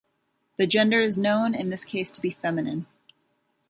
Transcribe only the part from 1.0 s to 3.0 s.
known in this case to be feminine.